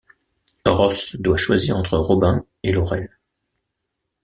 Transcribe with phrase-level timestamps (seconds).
[0.65, 3.15] Ross doit choisir entre Robin et Laurel.